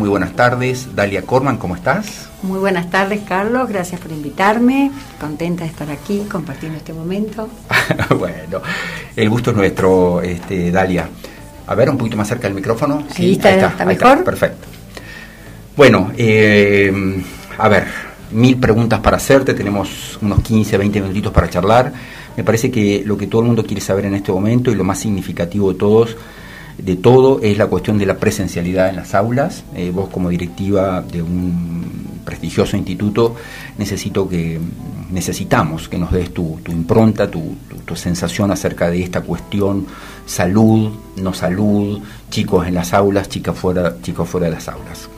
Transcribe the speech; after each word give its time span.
Muy 0.00 0.08
buenas 0.08 0.32
tardes. 0.32 0.96
Dalia 0.96 1.20
Corman, 1.20 1.58
¿cómo 1.58 1.76
estás? 1.76 2.30
Muy 2.42 2.58
buenas 2.58 2.88
tardes, 2.88 3.20
Carlos. 3.28 3.68
Gracias 3.68 4.00
por 4.00 4.10
invitarme. 4.10 4.90
Contenta 5.20 5.64
de 5.64 5.68
estar 5.68 5.90
aquí 5.90 6.20
compartiendo 6.20 6.78
este 6.78 6.94
momento. 6.94 7.50
bueno, 8.18 8.62
el 9.14 9.28
gusto 9.28 9.50
es 9.50 9.56
nuestro, 9.58 10.22
este, 10.22 10.70
Dalia. 10.70 11.06
A 11.66 11.74
ver, 11.74 11.90
un 11.90 11.98
poquito 11.98 12.16
más 12.16 12.28
cerca 12.28 12.44
del 12.44 12.54
micrófono. 12.54 13.02
Sí, 13.14 13.32
está, 13.32 13.50
está, 13.50 13.84
mejor. 13.84 14.24
perfecto. 14.24 14.66
Bueno, 15.76 16.12
eh, 16.16 17.22
a 17.58 17.68
ver, 17.68 17.84
mil 18.30 18.56
preguntas 18.56 19.00
para 19.00 19.18
hacerte. 19.18 19.52
Tenemos 19.52 20.18
unos 20.22 20.40
15, 20.40 20.78
20 20.78 21.02
minutitos 21.02 21.30
para 21.30 21.50
charlar. 21.50 21.92
Me 22.38 22.42
parece 22.42 22.70
que 22.70 23.02
lo 23.04 23.18
que 23.18 23.26
todo 23.26 23.42
el 23.42 23.48
mundo 23.48 23.66
quiere 23.66 23.82
saber 23.82 24.06
en 24.06 24.14
este 24.14 24.32
momento 24.32 24.70
y 24.70 24.76
lo 24.76 24.84
más 24.84 24.98
significativo 24.98 25.74
de 25.74 25.78
todos 25.78 26.16
de 26.82 26.96
todo 26.96 27.40
es 27.42 27.58
la 27.58 27.66
cuestión 27.66 27.98
de 27.98 28.06
la 28.06 28.18
presencialidad 28.18 28.88
en 28.88 28.96
las 28.96 29.14
aulas. 29.14 29.64
Eh, 29.74 29.90
vos 29.94 30.08
como 30.08 30.28
directiva 30.28 31.02
de 31.02 31.22
un 31.22 32.20
prestigioso 32.24 32.76
instituto 32.76 33.36
necesito 33.78 34.28
que 34.28 34.60
necesitamos 35.10 35.88
que 35.88 35.98
nos 35.98 36.12
des 36.12 36.32
tu, 36.32 36.60
impronta, 36.68 37.30
tu, 37.30 37.56
tu, 37.84 37.96
sensación 37.96 38.50
acerca 38.50 38.88
de 38.90 39.02
esta 39.02 39.22
cuestión 39.22 39.86
salud, 40.26 40.92
no 41.16 41.34
salud, 41.34 42.00
chicos 42.30 42.66
en 42.66 42.74
las 42.74 42.94
aulas, 42.94 43.28
chicas 43.28 43.56
fuera, 43.56 44.00
chicos 44.02 44.28
fuera 44.28 44.46
de 44.46 44.52
las 44.52 44.68
aulas. 44.68 45.08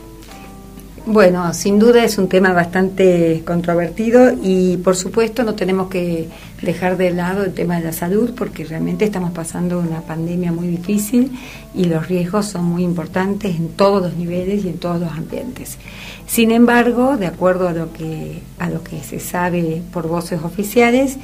Bueno, 1.05 1.53
sin 1.53 1.81
duda 1.81 2.05
es 2.05 2.17
un 2.17 2.29
tema 2.29 2.53
bastante 2.53 3.43
controvertido 3.45 4.33
y 4.41 4.77
por 4.77 4.95
supuesto 4.95 5.43
no 5.43 5.57
tenemos 5.57 5.89
que 5.89 6.29
dejar 6.63 6.97
de 6.97 7.11
lado 7.11 7.43
el 7.43 7.53
tema 7.55 7.77
de 7.79 7.87
la 7.87 7.93
salud 7.93 8.31
porque 8.37 8.65
realmente 8.65 9.05
estamos 9.05 9.33
pasando 9.33 9.81
una 9.81 10.03
pandemia 10.03 10.53
muy 10.53 10.69
difícil 10.69 11.33
y 11.75 11.87
los 11.87 12.07
riesgos 12.07 12.47
son 12.47 12.67
muy 12.67 12.85
importantes 12.85 13.57
en 13.57 13.71
todos 13.71 14.01
los 14.01 14.15
niveles 14.15 14.65
y 14.65 14.69
en 14.69 14.79
todos 14.79 15.01
los 15.01 15.11
ambientes. 15.11 15.77
Sin 16.29 16.53
embargo, 16.53 17.17
de 17.17 17.27
acuerdo 17.27 17.67
a 17.67 17.73
lo 17.73 17.93
que, 17.93 18.41
a 18.61 18.71
lo 18.71 18.85
que 18.85 19.03
se 19.03 19.19
sabe 19.19 19.83
por 19.93 20.07
voces 20.07 20.41
oficiales, 20.45 21.17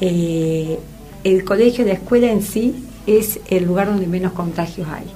eh, 0.00 0.78
el 1.24 1.42
colegio, 1.42 1.84
la 1.84 1.94
escuela 1.94 2.30
en 2.30 2.40
sí 2.40 2.84
es 3.08 3.40
el 3.50 3.64
lugar 3.64 3.88
donde 3.88 4.06
menos 4.06 4.32
contagios 4.32 4.86
hay. 4.88 5.06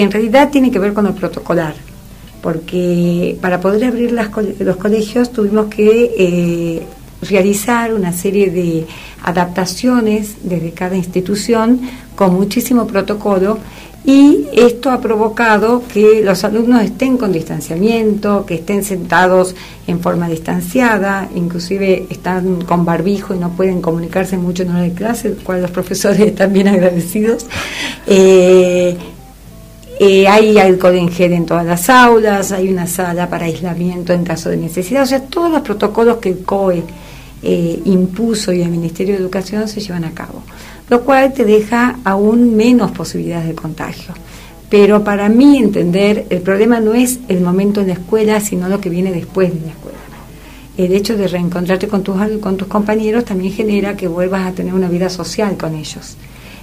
En 0.00 0.12
realidad 0.12 0.50
tiene 0.50 0.70
que 0.70 0.78
ver 0.78 0.92
con 0.92 1.08
el 1.08 1.14
protocolar 1.14 1.74
porque 2.42 3.38
para 3.40 3.60
poder 3.60 3.84
abrir 3.84 4.12
los 4.12 4.76
colegios 4.76 5.32
tuvimos 5.32 5.66
que 5.66 6.14
eh, 6.18 6.82
realizar 7.22 7.94
una 7.94 8.12
serie 8.12 8.50
de 8.50 8.86
adaptaciones 9.22 10.36
desde 10.42 10.72
cada 10.72 10.96
institución 10.96 11.80
con 12.16 12.34
muchísimo 12.34 12.86
protocolo 12.86 13.58
y 14.04 14.48
esto 14.52 14.90
ha 14.90 15.00
provocado 15.00 15.84
que 15.92 16.22
los 16.24 16.42
alumnos 16.42 16.82
estén 16.82 17.16
con 17.16 17.30
distanciamiento, 17.30 18.44
que 18.44 18.54
estén 18.56 18.82
sentados 18.82 19.54
en 19.86 20.00
forma 20.00 20.28
distanciada, 20.28 21.28
inclusive 21.36 22.08
están 22.10 22.62
con 22.62 22.84
barbijo 22.84 23.32
y 23.32 23.38
no 23.38 23.50
pueden 23.50 23.80
comunicarse 23.80 24.36
mucho 24.36 24.64
en 24.64 24.70
hora 24.70 24.82
de 24.82 24.92
clase, 24.92 25.28
lo 25.28 25.36
cual 25.36 25.62
los 25.62 25.70
profesores 25.70 26.18
están 26.26 26.52
bien 26.52 26.66
agradecidos. 26.66 27.46
Eh, 28.08 28.96
eh, 29.98 30.26
hay 30.26 30.58
alcohol 30.58 30.96
en 30.96 31.10
gel 31.10 31.32
en 31.32 31.46
todas 31.46 31.66
las 31.66 31.88
aulas, 31.90 32.52
hay 32.52 32.68
una 32.68 32.86
sala 32.86 33.28
para 33.28 33.46
aislamiento 33.46 34.12
en 34.12 34.24
caso 34.24 34.50
de 34.50 34.56
necesidad, 34.56 35.02
o 35.02 35.06
sea, 35.06 35.20
todos 35.22 35.50
los 35.50 35.62
protocolos 35.62 36.16
que 36.16 36.30
el 36.30 36.38
COE 36.38 36.82
eh, 37.42 37.80
impuso 37.84 38.52
y 38.52 38.62
el 38.62 38.70
Ministerio 38.70 39.14
de 39.14 39.20
Educación 39.20 39.68
se 39.68 39.80
llevan 39.80 40.04
a 40.04 40.12
cabo, 40.12 40.42
lo 40.88 41.02
cual 41.02 41.32
te 41.32 41.44
deja 41.44 41.98
aún 42.04 42.56
menos 42.56 42.90
posibilidades 42.92 43.48
de 43.48 43.54
contagio. 43.54 44.14
Pero 44.70 45.04
para 45.04 45.28
mí 45.28 45.58
entender, 45.58 46.26
el 46.30 46.40
problema 46.40 46.80
no 46.80 46.94
es 46.94 47.20
el 47.28 47.42
momento 47.42 47.82
en 47.82 47.88
la 47.88 47.92
escuela, 47.92 48.40
sino 48.40 48.68
lo 48.68 48.80
que 48.80 48.88
viene 48.88 49.12
después 49.12 49.52
de 49.52 49.60
la 49.60 49.72
escuela. 49.72 49.98
El 50.78 50.94
hecho 50.94 51.14
de 51.16 51.28
reencontrarte 51.28 51.88
con 51.88 52.02
tus, 52.02 52.16
con 52.40 52.56
tus 52.56 52.68
compañeros 52.68 53.26
también 53.26 53.52
genera 53.52 53.96
que 53.96 54.08
vuelvas 54.08 54.46
a 54.46 54.52
tener 54.52 54.72
una 54.72 54.88
vida 54.88 55.10
social 55.10 55.58
con 55.58 55.74
ellos 55.74 56.16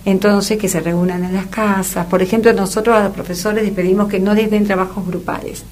entonces 0.05 0.57
que 0.57 0.67
se 0.67 0.79
reúnan 0.79 1.23
en 1.23 1.33
las 1.33 1.47
casas. 1.47 2.05
Por 2.07 2.21
ejemplo, 2.21 2.53
nosotros 2.53 2.95
a 2.95 3.03
los 3.03 3.13
profesores 3.13 3.63
les 3.63 3.73
pedimos 3.73 4.07
que 4.07 4.19
no 4.19 4.33
les 4.33 4.49
den 4.49 4.65
trabajos 4.65 5.05
grupales, 5.05 5.63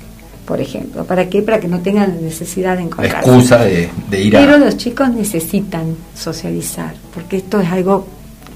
por 0.45 0.59
ejemplo. 0.61 1.05
¿Para 1.05 1.29
qué? 1.29 1.41
Para 1.41 1.59
que 1.59 1.67
no 1.67 1.79
tengan 1.79 2.21
necesidad 2.21 2.77
de 2.77 2.83
encontrarse. 2.83 3.29
excusa 3.29 3.63
de, 3.63 3.89
ir 4.21 4.35
a... 4.35 4.39
Pero 4.39 4.57
los 4.57 4.77
chicos 4.77 5.09
necesitan 5.09 5.95
socializar, 6.15 6.93
porque 7.13 7.37
esto 7.37 7.59
es 7.59 7.69
algo 7.69 8.07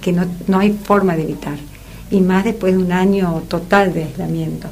que 0.01 0.11
no, 0.11 0.25
no 0.47 0.59
hay 0.59 0.71
forma 0.71 1.15
de 1.15 1.23
evitar, 1.23 1.57
y 2.09 2.21
más 2.21 2.43
después 2.43 2.73
de 2.75 2.83
un 2.83 2.91
año 2.91 3.43
total 3.47 3.93
de 3.93 4.03
aislamiento. 4.03 4.67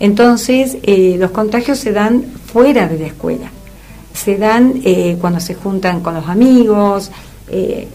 Entonces, 0.00 0.78
eh, 0.82 1.16
los 1.18 1.30
contagios 1.30 1.78
se 1.78 1.92
dan 1.92 2.24
fuera 2.52 2.88
de 2.88 2.98
la 2.98 3.06
escuela, 3.06 3.50
se 4.12 4.36
dan 4.36 4.80
eh, 4.84 5.16
cuando 5.20 5.38
se 5.38 5.54
juntan 5.54 6.00
con 6.00 6.14
los 6.14 6.28
amigos, 6.28 7.10
eh, 7.48 7.86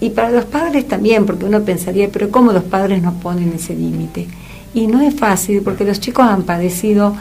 y 0.00 0.10
para 0.10 0.30
los 0.30 0.44
padres 0.44 0.86
también, 0.86 1.24
porque 1.24 1.46
uno 1.46 1.62
pensaría, 1.62 2.08
pero 2.10 2.30
¿cómo 2.30 2.52
los 2.52 2.64
padres 2.64 3.02
no 3.02 3.14
ponen 3.14 3.52
ese 3.54 3.74
límite? 3.74 4.26
Y 4.74 4.86
no 4.86 5.00
es 5.00 5.14
fácil, 5.14 5.62
porque 5.62 5.84
los 5.84 6.00
chicos 6.00 6.26
han 6.26 6.42
padecido 6.42 7.16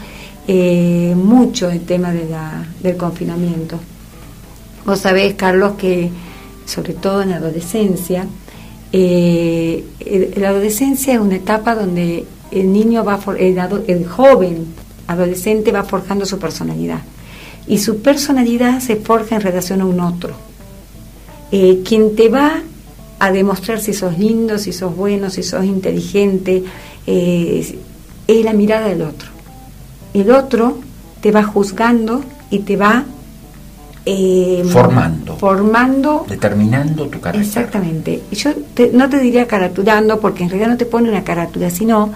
eh, 0.48 1.14
mucho 1.16 1.70
el 1.70 1.82
tema 1.82 2.12
de 2.12 2.28
la, 2.30 2.66
del 2.84 2.98
confinamiento. 2.98 3.80
Vos 4.86 5.00
sabés, 5.00 5.36
Carlos, 5.36 5.74
que 5.78 6.10
sobre 6.66 6.94
todo 6.94 7.22
en 7.22 7.30
la 7.30 7.38
adolescencia, 7.38 8.26
eh, 8.92 10.34
la 10.36 10.50
adolescencia 10.50 11.14
es 11.14 11.20
una 11.20 11.36
etapa 11.36 11.76
donde 11.76 12.26
el 12.52 12.74
niño 12.74 13.06
va, 13.06 13.20
el, 13.40 13.58
el 13.88 14.06
joven 14.06 14.66
adolescente 15.08 15.72
va 15.72 15.84
forjando 15.84 16.26
su 16.26 16.40
personalidad. 16.40 17.00
Y 17.68 17.78
su 17.78 18.02
personalidad 18.02 18.80
se 18.82 18.98
forja 18.98 19.36
en 19.36 19.42
relación 19.42 19.82
a 19.82 19.86
un 19.86 20.00
otro 20.02 20.36
eh, 21.52 21.82
quien 21.86 22.16
te 22.16 22.30
va 22.30 22.62
a 23.20 23.32
demostrar 23.32 23.80
si 23.80 23.94
sos 23.94 24.18
lindo, 24.18 24.58
si 24.58 24.74
sos 24.74 24.96
bueno, 24.96 25.30
si 25.30 25.44
sos 25.44 25.66
inteligente, 25.66 26.64
eh, 27.08 27.80
es 28.28 28.46
la 28.46 28.54
mirada 28.54 28.88
del 28.88 29.02
otro. 29.02 29.30
El 30.14 30.32
otro 30.32 30.80
te 31.22 31.32
va 31.32 31.44
juzgando 31.44 32.24
y 32.50 32.60
te 32.60 32.78
va 32.78 33.06
eh, 34.06 34.64
formando. 34.72 35.36
Formando. 35.36 36.26
Determinando 36.30 37.08
tu 37.08 37.20
carácter. 37.20 37.48
Exactamente. 37.48 38.22
Yo 38.32 38.52
no 38.94 39.10
te 39.10 39.20
diría 39.20 39.48
caraturando 39.48 40.20
porque 40.20 40.44
en 40.44 40.50
realidad 40.50 40.70
no 40.70 40.78
te 40.78 40.86
pone 40.86 41.10
una 41.10 41.24
carátula, 41.24 41.70
sino 41.70 42.12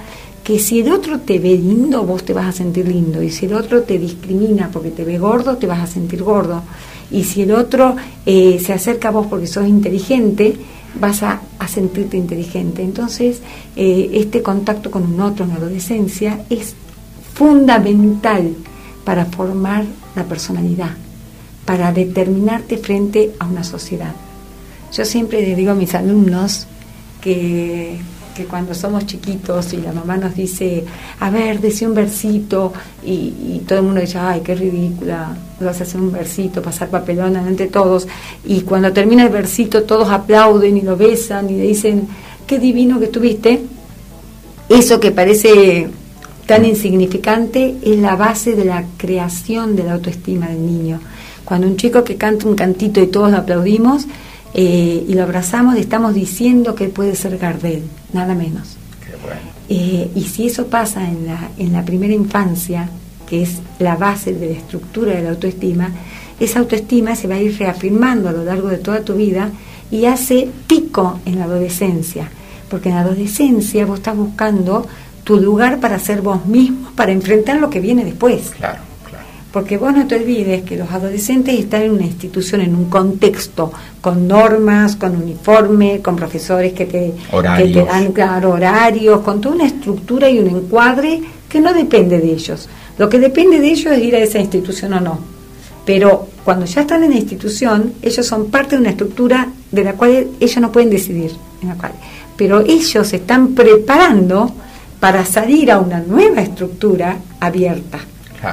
que 0.49 0.57
si 0.57 0.79
el 0.79 0.91
otro 0.91 1.19
te 1.19 1.37
ve 1.37 1.55
lindo, 1.55 2.03
vos 2.03 2.23
te 2.23 2.33
vas 2.33 2.47
a 2.47 2.51
sentir 2.51 2.87
lindo. 2.87 3.21
Y 3.21 3.29
si 3.29 3.45
el 3.45 3.53
otro 3.53 3.83
te 3.83 3.99
discrimina 3.99 4.71
porque 4.73 4.89
te 4.89 5.03
ve 5.03 5.19
gordo, 5.19 5.57
te 5.57 5.67
vas 5.67 5.79
a 5.79 5.85
sentir 5.85 6.23
gordo 6.23 6.63
y 7.11 7.23
si 7.23 7.43
el 7.43 7.51
otro 7.51 7.95
eh, 8.25 8.59
se 8.59 8.73
acerca 8.73 9.09
a 9.09 9.11
vos 9.11 9.27
porque 9.27 9.45
sos 9.45 9.67
inteligente, 9.67 10.57
vas 10.99 11.21
a, 11.21 11.41
sentirte 11.67 12.17
inteligente. 12.17 12.81
Entonces, 12.81 13.41
eh, 13.75 14.09
este 14.13 14.41
contacto 14.41 14.89
con 14.89 15.03
un 15.03 15.21
otro 15.21 15.45
en 15.45 15.51
la 15.51 15.57
adolescencia 15.57 16.43
es 16.49 16.73
fundamental 17.35 18.55
para 19.03 19.25
formar 19.25 19.85
la 20.15 20.23
personalidad, 20.23 20.97
para 21.63 21.91
determinarte 21.91 22.79
frente 22.79 23.33
a 23.38 23.45
una 23.45 23.63
sociedad. 23.63 24.15
Yo 24.91 25.05
siempre 25.05 25.43
le 25.43 25.55
digo 25.55 25.73
a 25.73 25.75
mis 25.75 25.93
alumnos 25.93 26.65
que 27.21 27.99
que 28.39 28.45
cuando 28.45 28.73
somos 28.73 29.05
chiquitos 29.05 29.73
y 29.73 29.77
la 29.77 29.91
mamá 29.91 30.16
nos 30.16 30.33
dice, 30.33 30.85
a 31.19 31.29
ver, 31.29 31.59
decía 31.59 31.89
un 31.89 31.94
versito, 31.94 32.72
y, 33.03 33.61
todo 33.67 33.79
el 33.79 33.85
mundo 33.85 34.00
dice, 34.00 34.17
ay, 34.17 34.39
qué 34.45 34.55
ridícula, 34.55 35.35
vas 35.59 35.81
a 35.81 35.83
hacer 35.83 36.00
un 36.00 36.13
versito, 36.13 36.61
pasar 36.61 36.88
papelón 36.88 37.35
ante 37.35 37.67
todos, 37.67 38.07
y 38.45 38.61
cuando 38.61 38.94
termina 38.94 39.23
el 39.23 39.29
versito 39.29 39.83
todos 39.83 40.09
aplauden 40.09 40.77
y 40.77 40.81
lo 40.83 40.95
besan 40.95 41.50
y 41.50 41.57
le 41.57 41.63
dicen, 41.63 42.07
qué 42.47 42.59
divino 42.59 42.97
que 42.97 43.05
estuviste, 43.05 43.61
eso 44.69 45.01
que 45.01 45.12
parece 45.12 45.89
tan 46.45 46.63
insignificante 46.63 47.75
es 47.83 48.00
la 48.00 48.15
base 48.15 48.56
de 48.56 48.63
la 48.63 48.86
creación 48.95 49.75
de 49.75 49.83
la 49.83 49.94
autoestima 49.95 50.47
del 50.47 50.65
niño. 50.65 51.01
Cuando 51.44 51.68
un 51.68 51.75
chico 51.75 52.06
que 52.06 52.15
canta 52.15 52.47
un 52.47 52.56
cantito 52.56 53.01
y 53.01 53.07
todos 53.07 53.33
aplaudimos, 53.33 54.06
eh, 54.54 55.06
y 55.07 55.13
lo 55.13 55.24
abrazamos 55.24 55.78
y 55.78 55.81
estamos 55.81 56.13
diciendo 56.13 56.75
que 56.75 56.90
puede 56.90 57.16
ser 57.16 57.38
Gardel, 57.38 57.84
nada 58.13 58.36
menos. 58.36 58.78
Eh, 59.69 60.10
y 60.16 60.22
si 60.24 60.48
eso 60.48 60.68
pasa 60.68 61.07
en 61.07 61.28
la, 61.28 61.51
en 61.57 61.74
la 61.74 61.86
primera 61.86 62.13
infancia, 62.13 62.90
que 63.28 63.44
es 63.44 63.60
la 63.78 63.96
base 63.96 64.34
de 64.34 64.48
la 64.48 64.57
estructura 64.57 65.13
de 65.13 65.22
la 65.22 65.30
autoestima, 65.30 65.92
esa 66.40 66.60
autoestima 66.60 67.16
se 67.16 67.28
va 67.28 67.36
a 67.36 67.42
ir 67.42 67.57
reafirmando 67.60 68.30
a 68.30 68.31
lo 68.31 68.44
largo 68.44 68.69
de 68.69 68.78
toda 68.78 69.01
tu 69.01 69.13
vida 69.13 69.51
y 69.92 70.06
hace 70.06 70.50
pico 70.68 71.19
en 71.25 71.38
la 71.38 71.46
adolescencia, 71.46 72.30
porque 72.69 72.90
en 72.90 72.96
la 72.96 73.01
adolescencia 73.01 73.86
vos 73.86 74.00
estás 74.00 74.16
buscando 74.16 74.88
tu 75.24 75.40
lugar 75.40 75.80
para 75.80 76.00
ser 76.00 76.22
vos 76.22 76.46
mismo, 76.46 76.92
para 76.96 77.12
enfrentar 77.12 77.57
lo 77.57 77.69
que 77.69 77.80
viene 77.80 78.06
después. 78.06 78.51
Claro. 78.57 78.88
Porque 79.51 79.78
vos 79.78 79.94
no 79.94 80.06
te 80.06 80.16
olvides 80.16 80.62
que 80.62 80.78
los 80.78 80.92
adolescentes 80.92 81.57
están 81.57 81.81
en 81.81 81.92
una 81.92 82.06
institución, 82.06 82.62
en 82.62 82.75
un 82.75 82.86
contexto, 82.86 83.72
con 84.00 84.28
normas, 84.28 84.96
con 84.96 85.16
uniforme, 85.16 86.01
con 86.01 86.16
profesores 86.16 86.74
que 86.74 86.86
te, 86.86 87.13
que 87.57 87.68
te 87.69 87.84
dan 87.84 88.12
claro, 88.12 88.51
horarios, 88.51 89.22
con 89.22 89.42
toda 89.42 89.56
una 89.56 89.66
estructura 89.66 90.30
y 90.30 90.38
un 90.38 90.48
encuadre 90.48 91.22
que 91.50 91.60
no 91.60 91.74
depende 91.74 92.19
de 92.19 92.31
ellos. 92.31 92.69
Lo 93.00 93.10
que 93.10 93.18
depende 93.18 93.60
de 93.60 93.72
ellos 93.72 93.92
es 93.92 94.04
ir 94.04 94.16
a 94.16 94.19
esa 94.19 94.40
institución 94.40 94.94
o 94.94 95.00
no. 95.00 95.19
Pero 95.84 96.28
cuando 96.44 96.66
ya 96.66 96.81
están 96.81 97.04
en 97.04 97.12
la 97.12 97.18
institución, 97.18 97.94
ellos 98.04 98.25
son 98.25 98.51
parte 98.51 98.75
de 98.75 98.81
una 98.81 98.92
estructura 98.92 99.48
de 99.72 99.84
la 99.84 99.94
cual 99.94 100.28
ellos 100.40 100.57
no 100.62 100.72
pueden 100.72 100.92
decidir. 100.92 101.31
En 101.62 101.69
la 101.69 101.75
cual, 101.75 101.94
pero 102.38 102.62
ellos 102.62 103.07
se 103.07 103.18
están 103.18 103.56
preparando 103.56 104.54
para 105.00 105.25
salir 105.25 105.72
a 105.72 105.80
una 105.80 106.00
nueva 106.00 106.42
estructura 106.42 107.18
abierta, 107.40 108.00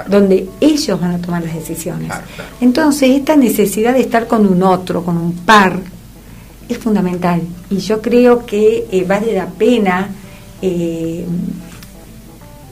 donde 0.08 0.48
ellos 0.60 1.00
van 1.00 1.12
a 1.12 1.18
tomar 1.18 1.42
las 1.42 1.54
decisiones. 1.54 2.12
Entonces, 2.60 3.10
esta 3.10 3.36
necesidad 3.36 3.94
de 3.94 4.00
estar 4.00 4.26
con 4.26 4.46
un 4.46 4.62
otro, 4.62 5.04
con 5.04 5.16
un 5.16 5.32
par, 5.32 5.78
es 6.68 6.78
fundamental. 6.78 7.42
Y 7.70 7.78
yo 7.78 8.02
creo 8.02 8.44
que 8.44 8.86
eh, 8.90 9.04
vale 9.06 9.32
la 9.32 9.46
pena 9.46 10.08
eh, 10.60 11.24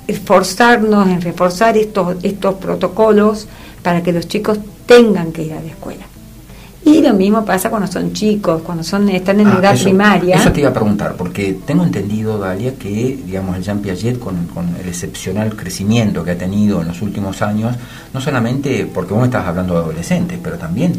esforzarnos 0.07 1.09
en 1.09 1.21
reforzar 1.21 1.77
estos, 1.77 2.17
estos 2.23 2.55
protocolos 2.55 3.47
para 3.83 4.03
que 4.03 4.13
los 4.13 4.27
chicos 4.27 4.59
tengan 4.87 5.33
que 5.33 5.45
ir 5.45 5.53
a 5.53 5.61
la 5.61 5.69
escuela. 5.69 6.05
Y 6.85 7.01
lo 7.01 7.15
mismo 7.15 7.45
pasa 7.45 7.71
cuando 7.71 7.91
son 7.91 8.13
chicos, 8.13 8.61
cuando 8.63 8.85
son 8.85 9.09
están 9.09 9.41
en 9.41 9.47
ah, 9.47 9.59
edad 9.59 9.79
primaria. 9.81 10.37
Eso 10.37 10.53
te 10.53 10.61
iba 10.61 10.69
a 10.69 10.73
preguntar, 10.73 11.15
porque 11.17 11.59
tengo 11.65 11.83
entendido, 11.83 12.39
Dalia, 12.39 12.75
que 12.75 13.19
digamos 13.25 13.57
el 13.57 13.63
Jean 13.63 13.79
Piaget, 13.79 14.19
con, 14.19 14.37
el 14.81 14.89
excepcional 14.89 15.57
crecimiento 15.57 16.23
que 16.23 16.33
ha 16.33 16.39
tenido 16.39 16.83
en 16.83 16.89
los 16.89 17.01
últimos 17.01 17.41
años, 17.41 17.75
no 18.13 18.21
solamente 18.21 18.87
porque 18.93 19.15
vos 19.15 19.25
estás 19.25 19.47
hablando 19.47 19.75
de 19.75 19.81
adolescentes, 19.81 20.39
pero 20.43 20.59
también 20.59 20.93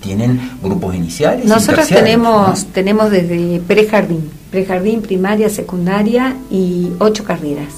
tienen 0.00 0.52
grupos 0.62 0.94
iniciales. 0.94 1.44
Nosotros 1.44 1.86
tenemos, 1.88 2.66
tenemos 2.66 3.10
desde 3.10 3.60
prejardín, 3.60 4.30
prejardín, 4.50 5.02
primaria, 5.02 5.50
secundaria 5.50 6.34
y 6.50 6.92
ocho 6.98 7.24
carreras, 7.24 7.74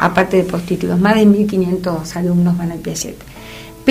aparte 0.00 0.36
de 0.36 0.44
postítulos. 0.44 1.00
Más 1.00 1.16
de 1.16 1.26
1.500 1.26 2.16
alumnos 2.16 2.56
van 2.56 2.70
al 2.70 2.78
Piaget 2.78 3.29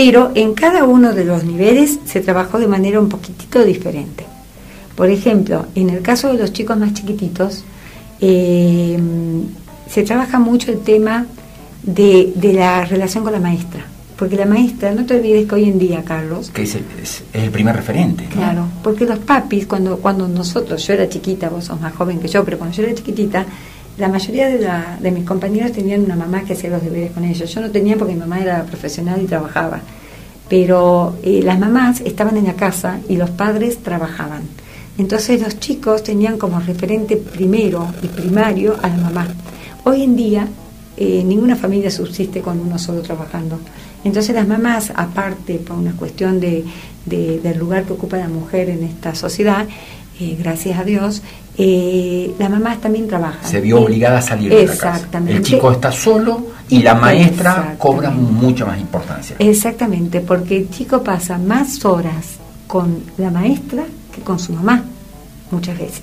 pero 0.01 0.31
en 0.33 0.53
cada 0.53 0.85
uno 0.85 1.11
de 1.11 1.25
los 1.25 1.43
niveles 1.43 1.99
se 2.05 2.21
trabajó 2.21 2.57
de 2.57 2.67
manera 2.67 3.01
un 3.01 3.09
poquitito 3.09 3.65
diferente. 3.65 4.25
Por 4.95 5.09
ejemplo, 5.09 5.65
en 5.75 5.89
el 5.89 6.01
caso 6.01 6.31
de 6.31 6.39
los 6.39 6.53
chicos 6.53 6.77
más 6.77 6.93
chiquititos, 6.93 7.65
eh, 8.21 8.97
se 9.89 10.03
trabaja 10.03 10.39
mucho 10.39 10.71
el 10.71 10.79
tema 10.79 11.25
de, 11.83 12.31
la 12.53 12.85
relación 12.85 13.25
con 13.25 13.33
la 13.33 13.41
maestra. 13.41 13.81
Porque 14.17 14.37
la 14.37 14.45
maestra, 14.45 14.93
no 14.93 15.05
te 15.05 15.15
olvides 15.15 15.49
que 15.49 15.55
hoy 15.55 15.65
en 15.65 15.77
día, 15.77 16.01
Carlos... 16.05 16.49
Que 16.49 16.61
es 16.61 16.77
el, 17.33 17.49
primer 17.51 17.75
referente. 17.75 18.23
Claro, 18.31 18.67
porque 18.81 19.03
los 19.03 19.19
papis, 19.19 19.67
cuando, 19.67 19.97
cuando 19.97 20.29
nosotros, 20.29 20.87
yo 20.87 20.93
era 20.93 21.09
chiquita, 21.09 21.49
vos 21.49 21.65
sos 21.65 21.81
más 21.81 21.93
joven 21.93 22.21
que 22.21 22.29
yo, 22.29 22.45
pero 22.45 22.57
cuando 22.57 22.73
yo 22.73 22.83
era 22.83 22.95
chiquitita, 22.95 23.45
la 23.99 24.07
mayoría 24.07 24.47
de, 24.47 24.59
la, 24.59 24.97
de 24.99 25.11
mis 25.11 25.25
compañeros 25.25 25.73
tenían 25.73 26.03
una 26.03 26.15
mamá 26.15 26.43
que 26.43 26.53
hacía 26.53 26.69
los 26.69 26.81
deberes 26.81 27.11
con 27.11 27.25
ellos. 27.25 27.53
Yo 27.53 27.61
no 27.61 27.69
tenía 27.69 27.97
porque 27.97 28.13
mi 28.13 28.19
mamá 28.19 28.39
era 28.39 28.63
profesional 28.63 29.21
y 29.21 29.25
trabajaba. 29.25 29.81
Pero 30.47 31.17
eh, 31.21 31.41
las 31.43 31.59
mamás 31.59 32.01
estaban 32.01 32.37
en 32.37 32.45
la 32.45 32.53
casa 32.53 32.99
y 33.09 33.17
los 33.17 33.29
padres 33.29 33.83
trabajaban. 33.83 34.43
Entonces 34.97 35.41
los 35.41 35.59
chicos 35.59 36.03
tenían 36.03 36.37
como 36.37 36.59
referente 36.59 37.17
primero 37.17 37.93
y 38.01 38.07
primario 38.07 38.77
a 38.81 38.87
la 38.87 38.97
mamá. 38.97 39.27
Hoy 39.83 40.03
en 40.03 40.15
día 40.15 40.47
eh, 40.97 41.23
ninguna 41.23 41.55
familia 41.55 41.91
subsiste 41.91 42.41
con 42.41 42.59
uno 42.59 42.79
solo 42.79 43.01
trabajando. 43.01 43.59
Entonces 44.03 44.33
las 44.33 44.47
mamás, 44.47 44.91
aparte 44.95 45.55
por 45.55 45.77
una 45.77 45.91
cuestión 45.91 46.39
de, 46.39 46.65
del 47.05 47.57
lugar 47.57 47.83
que 47.83 47.93
ocupa 47.93 48.17
la 48.17 48.27
mujer 48.27 48.69
en 48.69 48.83
esta 48.83 49.13
sociedad, 49.13 49.67
eh, 50.19 50.35
gracias 50.37 50.77
a 50.77 50.83
Dios, 50.83 51.21
eh, 51.61 52.33
las 52.39 52.49
mamás 52.49 52.79
también 52.79 53.05
trabajan. 53.05 53.43
Se 53.43 53.59
vio 53.59 53.81
obligada 53.81 54.19
a 54.19 54.21
salir 54.21 54.49
de 54.49 54.65
la 54.65 54.77
casa. 54.77 55.09
El 55.27 55.41
chico 55.41 55.73
está 55.73 55.91
solo 55.91 56.47
y 56.69 56.81
la 56.81 56.95
maestra 56.95 57.75
cobra 57.77 58.09
mucha 58.11 58.65
más 58.65 58.79
importancia. 58.79 59.35
Exactamente, 59.39 60.21
porque 60.21 60.55
el 60.55 60.69
chico 60.69 61.03
pasa 61.03 61.37
más 61.37 61.83
horas 61.83 62.37
con 62.65 63.03
la 63.17 63.29
maestra 63.29 63.83
que 64.15 64.21
con 64.21 64.39
su 64.39 64.53
mamá, 64.53 64.85
muchas 65.51 65.77
veces. 65.77 66.01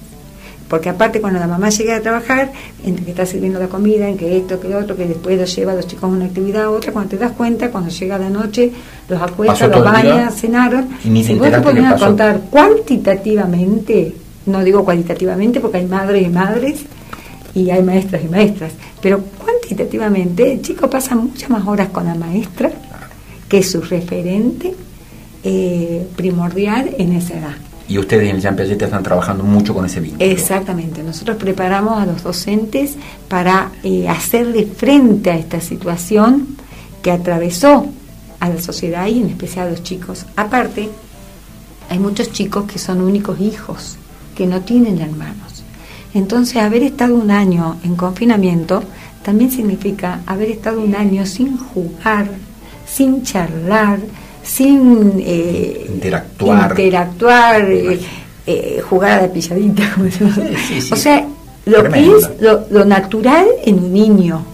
Porque 0.68 0.90
aparte 0.90 1.22
cuando 1.22 1.40
la 1.40 1.46
mamá 1.46 1.70
llega 1.70 1.96
a 1.96 2.00
trabajar, 2.02 2.52
entre 2.84 3.06
que 3.06 3.12
está 3.12 3.24
sirviendo 3.24 3.58
la 3.58 3.68
comida, 3.68 4.10
en 4.10 4.18
que 4.18 4.36
esto, 4.36 4.60
que 4.60 4.68
lo 4.68 4.76
otro, 4.76 4.94
que 4.94 5.06
después 5.06 5.38
los 5.38 5.56
lleva 5.56 5.72
a 5.72 5.76
los 5.76 5.86
chicos 5.86 6.04
a 6.04 6.08
una 6.08 6.26
actividad 6.26 6.64
a 6.64 6.70
otra, 6.70 6.92
cuando 6.92 7.08
te 7.08 7.16
das 7.16 7.32
cuenta, 7.32 7.70
cuando 7.70 7.88
llega 7.88 8.18
la 8.18 8.28
noche, 8.28 8.72
los 9.08 9.22
acuesta, 9.22 9.68
los 9.68 9.82
baña, 9.82 10.30
cenaron. 10.30 10.88
Y 11.02 11.24
si 11.24 11.34
vos 11.34 11.50
te 11.50 11.60
pones 11.60 11.84
a 11.86 11.96
contar 11.96 12.40
cuantitativamente, 12.50 14.25
no 14.46 14.62
digo 14.64 14.84
cualitativamente 14.84 15.60
porque 15.60 15.78
hay 15.78 15.86
madres 15.86 16.26
y 16.26 16.30
madres 16.30 16.80
y 17.54 17.70
hay 17.70 17.82
maestras 17.82 18.22
y 18.24 18.28
maestras, 18.28 18.72
pero 19.00 19.20
cuantitativamente 19.20 20.52
el 20.52 20.62
chico 20.62 20.88
pasa 20.88 21.14
muchas 21.14 21.50
más 21.50 21.66
horas 21.66 21.88
con 21.88 22.04
la 22.06 22.14
maestra 22.14 22.70
que 23.48 23.62
su 23.62 23.80
referente 23.80 24.74
eh, 25.42 26.06
primordial 26.16 26.94
en 26.98 27.12
esa 27.12 27.38
edad. 27.38 27.54
Y 27.88 27.98
ustedes 27.98 28.28
en 28.28 28.36
el 28.36 28.56
Piaget 28.56 28.82
están 28.82 29.02
trabajando 29.02 29.44
mucho 29.44 29.72
con 29.72 29.86
ese 29.86 30.00
vínculo. 30.00 30.24
Exactamente. 30.28 31.04
Nosotros 31.04 31.36
preparamos 31.36 32.02
a 32.02 32.06
los 32.06 32.22
docentes 32.24 32.96
para 33.28 33.70
eh, 33.84 34.08
hacerle 34.08 34.66
frente 34.66 35.30
a 35.30 35.36
esta 35.36 35.60
situación 35.60 36.56
que 37.00 37.12
atravesó 37.12 37.86
a 38.40 38.48
la 38.48 38.60
sociedad 38.60 39.06
y 39.06 39.20
en 39.20 39.28
especial 39.28 39.68
a 39.68 39.70
los 39.70 39.84
chicos. 39.84 40.26
Aparte, 40.34 40.88
hay 41.88 41.98
muchos 42.00 42.32
chicos 42.32 42.64
que 42.64 42.80
son 42.80 43.00
únicos 43.00 43.40
hijos, 43.40 43.96
que 44.36 44.46
no 44.46 44.60
tienen 44.60 45.00
hermanos. 45.00 45.64
Entonces, 46.14 46.56
haber 46.58 46.82
estado 46.82 47.14
un 47.14 47.30
año 47.30 47.76
en 47.82 47.96
confinamiento 47.96 48.82
también 49.22 49.50
significa 49.50 50.20
haber 50.26 50.50
estado 50.50 50.80
un 50.80 50.94
año 50.94 51.26
sin 51.26 51.58
jugar, 51.58 52.28
sin 52.86 53.22
charlar, 53.24 53.98
sin 54.42 55.14
eh, 55.18 55.86
interactuar, 55.92 56.70
interactuar 56.70 57.70
eh, 57.70 57.98
eh, 58.46 58.80
jugar 58.88 59.18
a 59.18 59.22
la 59.22 59.32
pilladita, 59.32 59.92
como 59.94 60.08
o 60.08 60.96
sea, 60.96 61.26
lo 61.64 61.90
que 61.90 62.06
es 62.06 62.30
lo, 62.70 62.84
natural 62.84 63.46
en 63.64 63.80
un 63.80 63.92
niño. 63.92 64.44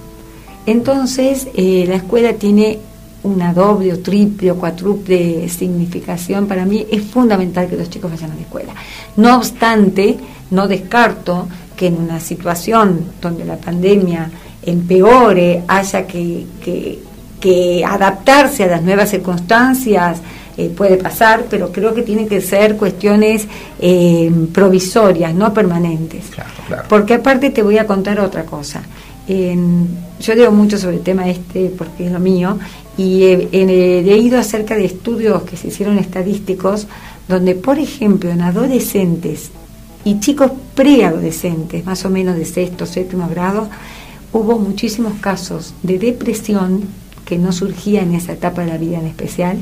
Entonces, 0.64 1.48
la 1.54 1.96
escuela 1.96 2.32
tiene 2.34 2.78
una 3.24 3.52
doble 3.52 3.92
o 3.92 3.98
triple 4.00 4.50
o 4.50 4.56
cuádruple 4.56 5.48
significación. 5.48 6.46
Para 6.46 6.64
mí 6.64 6.86
es 6.90 7.02
fundamental 7.02 7.68
que 7.68 7.76
los 7.76 7.88
chicos 7.88 8.10
vayan 8.10 8.32
a 8.32 8.34
la 8.34 8.40
escuela. 8.40 8.74
No 9.16 9.36
obstante, 9.36 10.16
no 10.50 10.66
descarto 10.66 11.48
que 11.76 11.86
en 11.86 11.96
una 11.98 12.20
situación 12.20 13.12
donde 13.20 13.44
la 13.44 13.56
pandemia 13.56 14.30
empeore, 14.64 15.64
haya 15.66 16.06
que, 16.06 16.46
que 16.62 17.12
que 17.42 17.84
adaptarse 17.84 18.62
a 18.62 18.68
las 18.68 18.82
nuevas 18.82 19.10
circunstancias 19.10 20.20
eh, 20.56 20.68
puede 20.68 20.96
pasar, 20.96 21.46
pero 21.50 21.72
creo 21.72 21.92
que 21.92 22.02
tienen 22.02 22.28
que 22.28 22.40
ser 22.40 22.76
cuestiones 22.76 23.48
eh, 23.80 24.30
provisorias, 24.54 25.34
no 25.34 25.52
permanentes. 25.52 26.26
Porque 26.88 27.14
aparte 27.14 27.50
te 27.50 27.62
voy 27.62 27.78
a 27.78 27.86
contar 27.86 28.20
otra 28.20 28.44
cosa. 28.44 28.82
Yo 29.28 30.34
leo 30.34 30.50
mucho 30.50 30.78
sobre 30.78 30.96
el 30.96 31.02
tema 31.02 31.28
este 31.28 31.72
porque 31.76 32.06
es 32.06 32.12
lo 32.12 32.18
mío 32.18 32.58
y 32.96 33.24
he, 33.24 34.02
leído 34.04 34.38
acerca 34.38 34.74
de 34.76 34.84
estudios 34.84 35.42
que 35.44 35.56
se 35.56 35.68
hicieron 35.68 35.98
estadísticos 35.98 36.86
donde, 37.28 37.54
por 37.54 37.78
ejemplo, 37.78 38.30
en 38.30 38.42
adolescentes 38.42 39.50
y 40.04 40.18
chicos 40.18 40.50
preadolescentes, 40.74 41.84
más 41.84 42.04
o 42.04 42.10
menos 42.10 42.36
de 42.36 42.44
sexto, 42.44 42.84
séptimo 42.84 43.28
grado, 43.28 43.68
hubo 44.32 44.58
muchísimos 44.58 45.14
casos 45.20 45.74
de 45.82 45.98
depresión 45.98 46.82
que 47.24 47.38
no 47.38 47.52
surgía 47.52 48.02
en 48.02 48.14
esa 48.14 48.32
etapa 48.32 48.62
de 48.62 48.68
la 48.68 48.78
vida 48.78 48.98
en 48.98 49.06
especial, 49.06 49.58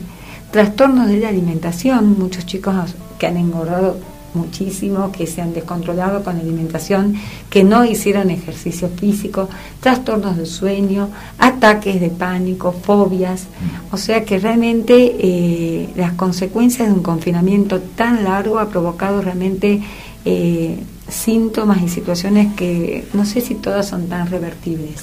trastornos 0.51 1.09
de 1.09 1.19
la 1.19 1.29
alimentación, 1.29 2.19
muchos 2.19 2.47
chicos 2.47 2.75
que 3.19 3.27
han 3.27 3.37
engordado 3.37 3.99
muchísimo, 4.35 5.13
que 5.13 5.27
se 5.27 5.41
han 5.41 5.53
descontrolado 5.53 6.23
con 6.23 6.39
alimentación, 6.39 7.17
que 7.49 7.65
no 7.65 7.85
hicieron 7.85 8.31
ejercicio 8.31 8.89
físico, 8.89 9.49
trastornos 9.81 10.37
del 10.37 10.47
sueño, 10.47 11.11
ataques 11.39 12.01
de 12.01 12.11
pánico, 12.11 12.73
fobias, 12.73 13.47
o 13.91 13.97
sea 13.97 14.25
que 14.25 14.39
realmente 14.39 15.17
eh, 15.19 15.89
las 15.97 16.13
consecuencias 16.13 16.89
de 16.89 16.95
un 16.95 17.03
confinamiento 17.03 17.81
tan 17.81 18.25
largo 18.25 18.59
ha 18.59 18.69
provocado 18.69 19.21
realmente 19.23 19.83
eh, 20.25 20.79
síntomas 21.09 21.83
y 21.83 21.89
situaciones 21.89 22.55
que 22.55 23.09
no 23.13 23.25
sé 23.25 23.41
si 23.41 23.55
todas 23.57 23.89
son 23.89 24.09
tan 24.09 24.29
revertibles. 24.29 25.03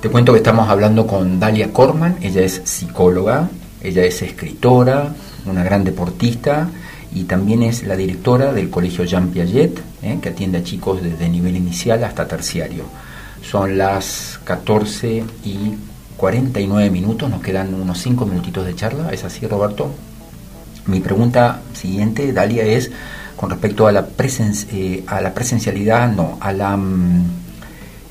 Te 0.00 0.10
cuento 0.10 0.32
que 0.32 0.38
estamos 0.38 0.68
hablando 0.68 1.06
con 1.06 1.40
Dalia 1.40 1.72
Corman, 1.72 2.18
ella 2.20 2.42
es 2.42 2.60
psicóloga, 2.64 3.48
ella 3.82 4.04
es 4.04 4.20
escritora, 4.20 5.14
una 5.46 5.64
gran 5.64 5.82
deportista 5.82 6.68
y 7.14 7.24
también 7.24 7.62
es 7.62 7.84
la 7.84 7.96
directora 7.96 8.52
del 8.52 8.70
Colegio 8.70 9.04
Jean 9.04 9.28
Piaget, 9.28 9.80
¿eh? 10.02 10.18
que 10.20 10.30
atiende 10.30 10.58
a 10.58 10.64
chicos 10.64 11.00
desde 11.00 11.28
nivel 11.28 11.56
inicial 11.56 12.02
hasta 12.02 12.26
terciario. 12.26 12.84
Son 13.40 13.78
las 13.78 14.40
14 14.42 15.22
y 15.44 15.74
49 16.16 16.90
minutos, 16.90 17.30
nos 17.30 17.40
quedan 17.40 17.72
unos 17.72 18.00
5 18.00 18.26
minutitos 18.26 18.66
de 18.66 18.74
charla, 18.74 19.10
¿es 19.12 19.22
así 19.22 19.46
Roberto? 19.46 19.94
Mi 20.86 21.00
pregunta 21.00 21.60
siguiente, 21.72 22.32
Dalia, 22.32 22.64
es 22.64 22.90
con 23.36 23.48
respecto 23.48 23.86
a 23.86 23.92
la, 23.92 24.06
presen 24.06 24.52
eh, 24.72 25.04
a 25.06 25.20
la 25.20 25.32
presencialidad, 25.32 26.10
no, 26.10 26.36
a 26.40 26.52
la... 26.52 26.76
Mm, 26.76 27.26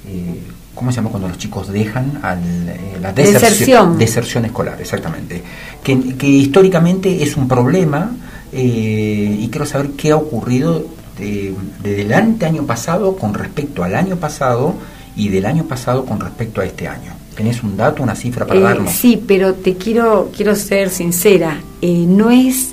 eh, 0.07 0.39
¿cómo 0.74 0.91
se 0.91 0.98
llama 0.98 1.10
cuando 1.10 1.27
los 1.27 1.38
chicos 1.38 1.72
dejan 1.72 2.19
al, 2.24 2.39
eh, 2.39 2.98
la 3.01 3.13
deserción, 3.13 3.98
deserción. 3.98 4.45
escolar, 4.45 4.81
exactamente? 4.81 5.43
Que, 5.83 6.15
que 6.15 6.27
históricamente 6.27 7.22
es 7.22 7.38
un 7.38 7.48
problema 7.48 8.12
eh, 8.53 9.38
y 9.39 9.48
quiero 9.50 9.65
saber 9.65 9.91
qué 9.91 10.12
ha 10.12 10.15
ocurrido 10.15 10.86
de, 11.17 11.55
desde 11.81 12.01
el 12.01 12.13
año 12.13 12.65
pasado 12.65 13.15
con 13.15 13.33
respecto 13.33 13.83
al 13.83 13.95
año 13.95 14.17
pasado 14.17 14.75
y 15.15 15.29
del 15.29 15.45
año 15.45 15.63
pasado 15.65 16.05
con 16.05 16.19
respecto 16.19 16.62
a 16.62 16.65
este 16.65 16.88
año. 16.88 17.13
¿Tenés 17.36 17.63
un 17.63 17.75
dato, 17.75 18.03
una 18.03 18.15
cifra 18.15 18.45
para 18.45 18.60
eh, 18.60 18.63
darnos? 18.63 18.91
Sí, 18.91 19.22
pero 19.27 19.55
te 19.55 19.75
quiero, 19.75 20.29
quiero 20.36 20.55
ser 20.55 20.89
sincera. 20.91 21.60
Eh, 21.81 22.05
no 22.07 22.29
es 22.29 22.72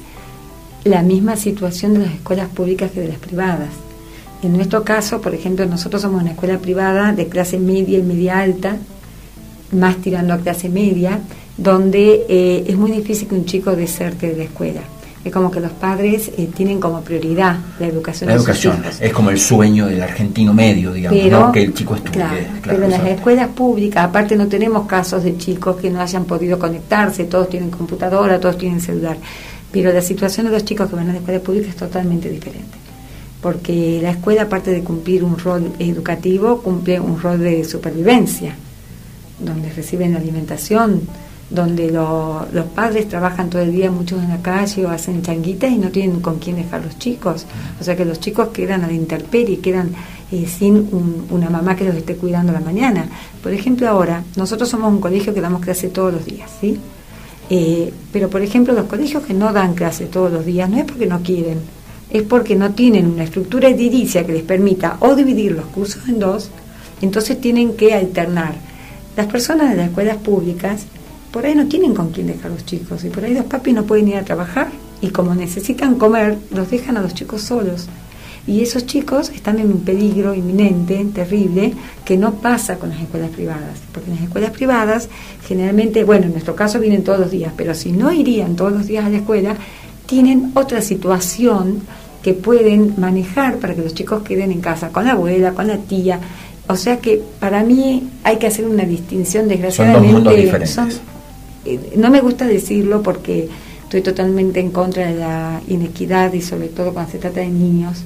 la 0.84 1.02
misma 1.02 1.36
situación 1.36 1.94
de 1.94 2.00
las 2.00 2.12
escuelas 2.12 2.48
públicas 2.48 2.90
que 2.90 3.00
de 3.00 3.08
las 3.08 3.18
privadas. 3.18 3.70
En 4.42 4.52
nuestro 4.52 4.84
caso, 4.84 5.20
por 5.20 5.34
ejemplo, 5.34 5.64
nosotros 5.66 6.02
somos 6.02 6.20
una 6.20 6.32
escuela 6.32 6.58
privada 6.58 7.12
de 7.12 7.26
clase 7.28 7.58
media 7.58 7.98
y 7.98 8.02
media 8.02 8.38
alta, 8.38 8.76
más 9.72 9.96
tirando 9.96 10.34
a 10.34 10.38
clase 10.38 10.68
media, 10.68 11.20
donde 11.56 12.26
eh, 12.28 12.64
es 12.66 12.76
muy 12.76 12.90
difícil 12.90 13.28
que 13.28 13.34
un 13.34 13.44
chico 13.46 13.74
deserte 13.76 14.28
de 14.28 14.36
la 14.36 14.44
escuela 14.44 14.80
es 15.22 15.32
como 15.32 15.50
que 15.50 15.60
los 15.60 15.72
padres 15.72 16.30
eh, 16.38 16.48
tienen 16.54 16.80
como 16.80 17.02
prioridad 17.02 17.58
la 17.78 17.86
educación. 17.86 18.28
La 18.30 18.36
educación 18.36 18.82
es 18.98 19.12
como 19.12 19.30
el 19.30 19.38
sueño 19.38 19.86
del 19.86 20.02
argentino 20.02 20.54
medio, 20.54 20.92
digamos, 20.92 21.52
que 21.52 21.62
el 21.62 21.74
chico 21.74 21.94
estudie. 21.94 22.48
pero 22.62 22.84
en 22.84 22.90
las 22.90 23.04
escuelas 23.06 23.48
públicas, 23.48 24.04
aparte 24.04 24.36
no 24.36 24.48
tenemos 24.48 24.86
casos 24.86 25.22
de 25.22 25.36
chicos 25.36 25.76
que 25.76 25.90
no 25.90 26.00
hayan 26.00 26.24
podido 26.24 26.58
conectarse, 26.58 27.24
todos 27.24 27.50
tienen 27.50 27.70
computadora, 27.70 28.40
todos 28.40 28.56
tienen 28.56 28.80
celular, 28.80 29.18
pero 29.70 29.92
la 29.92 30.00
situación 30.00 30.46
de 30.46 30.52
los 30.52 30.64
chicos 30.64 30.88
que 30.88 30.96
van 30.96 31.10
a 31.10 31.12
la 31.12 31.18
escuela 31.18 31.40
pública 31.40 31.68
es 31.68 31.76
totalmente 31.76 32.30
diferente. 32.30 32.78
Porque 33.42 34.00
la 34.02 34.10
escuela, 34.10 34.42
aparte 34.42 34.70
de 34.70 34.82
cumplir 34.82 35.22
un 35.22 35.38
rol 35.38 35.72
educativo, 35.78 36.62
cumple 36.62 36.98
un 36.98 37.20
rol 37.20 37.40
de 37.40 37.64
supervivencia, 37.64 38.54
donde 39.38 39.70
reciben 39.70 40.16
alimentación, 40.16 41.02
donde 41.50 41.90
los 41.90 42.64
padres 42.74 43.08
trabajan 43.08 43.50
todo 43.50 43.62
el 43.62 43.72
día, 43.72 43.90
muchos 43.90 44.22
en 44.22 44.28
la 44.28 44.40
calle 44.40 44.86
o 44.86 44.90
hacen 44.90 45.22
changuitas 45.22 45.70
y 45.70 45.78
no 45.78 45.90
tienen 45.90 46.20
con 46.20 46.38
quién 46.38 46.56
dejar 46.56 46.84
los 46.84 46.98
chicos. 46.98 47.44
O 47.80 47.84
sea 47.84 47.96
que 47.96 48.04
los 48.04 48.20
chicos 48.20 48.48
quedan 48.48 48.84
a 48.84 48.86
la 48.86 48.92
intemperie, 48.92 49.58
quedan 49.58 49.90
eh, 50.30 50.46
sin 50.46 50.88
una 51.30 51.50
mamá 51.50 51.74
que 51.74 51.84
los 51.84 51.96
esté 51.96 52.14
cuidando 52.14 52.52
la 52.52 52.60
mañana. 52.60 53.08
Por 53.42 53.52
ejemplo, 53.52 53.88
ahora, 53.88 54.22
nosotros 54.36 54.68
somos 54.68 54.92
un 54.92 55.00
colegio 55.00 55.34
que 55.34 55.40
damos 55.40 55.60
clase 55.60 55.88
todos 55.88 56.14
los 56.14 56.24
días, 56.24 56.48
¿sí? 56.60 56.78
Eh, 57.50 57.92
pero, 58.12 58.30
por 58.30 58.42
ejemplo, 58.42 58.72
los 58.72 58.86
colegios 58.86 59.24
que 59.24 59.34
no 59.34 59.52
dan 59.52 59.74
clase 59.74 60.06
todos 60.06 60.32
los 60.32 60.46
días 60.46 60.70
no 60.70 60.78
es 60.78 60.84
porque 60.84 61.06
no 61.06 61.20
quieren, 61.20 61.58
es 62.08 62.22
porque 62.22 62.54
no 62.54 62.70
tienen 62.74 63.08
una 63.08 63.24
estructura 63.24 63.68
edilicia 63.68 64.24
que 64.24 64.34
les 64.34 64.44
permita 64.44 64.98
o 65.00 65.16
dividir 65.16 65.50
los 65.52 65.66
cursos 65.66 66.08
en 66.08 66.20
dos, 66.20 66.50
entonces 67.02 67.40
tienen 67.40 67.74
que 67.74 67.92
alternar. 67.92 68.54
Las 69.16 69.26
personas 69.26 69.70
de 69.70 69.76
las 69.76 69.88
escuelas 69.88 70.18
públicas 70.18 70.86
por 71.32 71.46
ahí 71.46 71.54
no 71.54 71.66
tienen 71.66 71.94
con 71.94 72.10
quién 72.10 72.26
dejar 72.26 72.50
los 72.50 72.64
chicos 72.66 73.04
y 73.04 73.08
por 73.08 73.24
ahí 73.24 73.34
los 73.34 73.44
papis 73.44 73.74
no 73.74 73.84
pueden 73.84 74.08
ir 74.08 74.16
a 74.16 74.24
trabajar 74.24 74.68
y 75.00 75.08
como 75.10 75.34
necesitan 75.34 75.96
comer, 75.96 76.36
los 76.50 76.70
dejan 76.70 76.96
a 76.96 77.02
los 77.02 77.14
chicos 77.14 77.42
solos. 77.42 77.86
Y 78.46 78.62
esos 78.62 78.86
chicos 78.86 79.30
están 79.30 79.58
en 79.58 79.66
un 79.66 79.80
peligro 79.80 80.34
inminente, 80.34 81.06
terrible, 81.14 81.74
que 82.04 82.16
no 82.16 82.34
pasa 82.34 82.76
con 82.76 82.90
las 82.90 83.00
escuelas 83.00 83.30
privadas. 83.30 83.78
Porque 83.92 84.10
en 84.10 84.16
las 84.16 84.24
escuelas 84.24 84.50
privadas, 84.50 85.08
generalmente, 85.46 86.04
bueno, 86.04 86.26
en 86.26 86.32
nuestro 86.32 86.56
caso 86.56 86.80
vienen 86.80 87.04
todos 87.04 87.20
los 87.20 87.30
días, 87.30 87.52
pero 87.56 87.74
si 87.74 87.92
no 87.92 88.10
irían 88.10 88.56
todos 88.56 88.72
los 88.72 88.86
días 88.86 89.04
a 89.04 89.10
la 89.10 89.18
escuela, 89.18 89.56
tienen 90.06 90.52
otra 90.54 90.82
situación 90.82 91.82
que 92.22 92.34
pueden 92.34 92.94
manejar 92.98 93.58
para 93.58 93.74
que 93.74 93.82
los 93.82 93.94
chicos 93.94 94.22
queden 94.22 94.50
en 94.50 94.60
casa, 94.60 94.88
con 94.88 95.04
la 95.04 95.12
abuela, 95.12 95.52
con 95.52 95.68
la 95.68 95.78
tía. 95.78 96.18
O 96.66 96.76
sea 96.76 96.98
que 96.98 97.22
para 97.38 97.62
mí 97.62 98.08
hay 98.24 98.36
que 98.36 98.46
hacer 98.46 98.66
una 98.66 98.84
distinción, 98.84 99.48
desgraciadamente. 99.48 100.12
Son 100.12 100.24
dos 100.24 100.32
mundos 100.32 100.36
diferentes. 100.36 101.00
Eh, 101.64 101.94
no 101.96 102.10
me 102.10 102.20
gusta 102.20 102.46
decirlo 102.46 103.02
porque 103.02 103.48
estoy 103.82 104.02
totalmente 104.02 104.60
en 104.60 104.70
contra 104.70 105.06
de 105.06 105.18
la 105.18 105.60
inequidad 105.68 106.32
y 106.32 106.42
sobre 106.42 106.68
todo 106.68 106.92
cuando 106.92 107.12
se 107.12 107.18
trata 107.18 107.40
de 107.40 107.48
niños, 107.48 107.98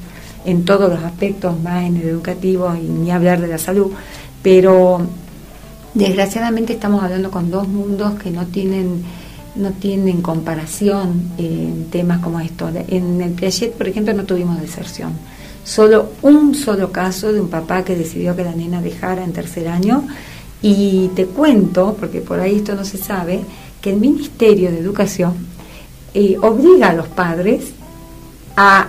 en 0.44 0.64
todos 0.64 0.90
los 0.90 1.02
aspectos, 1.02 1.58
más 1.60 1.84
en 1.84 1.96
el 1.96 2.08
educativo 2.08 2.74
y 2.74 2.86
ni 2.86 3.10
hablar 3.10 3.40
de 3.40 3.48
la 3.48 3.58
salud, 3.58 3.92
pero 4.42 5.00
desgraciadamente 5.94 6.74
estamos 6.74 7.02
hablando 7.02 7.30
con 7.30 7.50
dos 7.50 7.68
mundos 7.68 8.14
que 8.14 8.30
no 8.30 8.46
tienen 8.46 9.02
no 9.56 9.70
tienen 9.70 10.20
comparación 10.20 11.30
en 11.38 11.86
temas 11.90 12.18
como 12.18 12.40
esto. 12.40 12.68
En 12.88 13.20
el 13.20 13.32
Piaget, 13.32 13.74
por 13.74 13.86
ejemplo, 13.86 14.12
no 14.12 14.24
tuvimos 14.24 14.60
deserción. 14.60 15.12
Solo 15.64 16.10
un 16.22 16.54
solo 16.54 16.90
caso 16.90 17.32
de 17.32 17.40
un 17.40 17.48
papá 17.48 17.84
que 17.84 17.94
decidió 17.94 18.34
que 18.34 18.44
la 18.44 18.52
nena 18.52 18.82
dejara 18.82 19.24
en 19.24 19.32
tercer 19.32 19.68
año 19.68 20.06
y 20.66 21.10
te 21.14 21.26
cuento, 21.26 21.94
porque 22.00 22.22
por 22.22 22.40
ahí 22.40 22.56
esto 22.56 22.74
no 22.74 22.86
se 22.86 22.96
sabe, 22.96 23.40
que 23.82 23.90
el 23.90 23.96
Ministerio 23.96 24.70
de 24.70 24.78
Educación 24.78 25.34
eh, 26.14 26.38
obliga 26.40 26.88
a 26.88 26.92
los 26.94 27.06
padres 27.06 27.74
a 28.56 28.86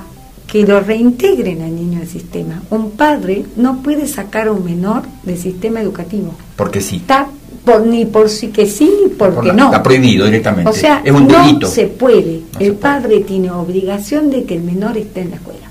que 0.48 0.66
lo 0.66 0.80
reintegren 0.80 1.62
al 1.64 1.76
niño 1.76 2.00
al 2.00 2.08
sistema. 2.08 2.64
Un 2.70 2.92
padre 2.92 3.44
no 3.58 3.84
puede 3.84 4.08
sacar 4.08 4.48
a 4.48 4.54
un 4.54 4.64
menor 4.64 5.02
del 5.24 5.38
sistema 5.38 5.82
educativo. 5.82 6.34
Porque 6.56 6.80
sí. 6.80 6.96
Está 6.96 7.28
por, 7.66 7.86
ni 7.86 8.06
por 8.06 8.30
sí 8.30 8.48
que 8.50 8.68
sí 8.68 8.90
ni 9.04 9.10
porque 9.10 9.52
no. 9.52 9.66
Está 9.66 9.84
prohibido 9.84 10.28
directamente. 10.28 10.72
O 10.72 10.74
sea, 10.74 11.02
es 11.04 11.12
un 11.12 11.28
no 11.28 11.68
se 11.68 11.88
puede. 11.88 12.44
el 12.58 12.76
padre 12.76 13.20
tiene 13.20 13.52
obligación 13.52 14.30
de 14.30 14.46
que 14.46 14.56
el 14.56 14.62
menor 14.62 14.98
esté 14.98 15.24
en 15.24 15.32
la 15.32 15.36
escuela. 15.36 15.68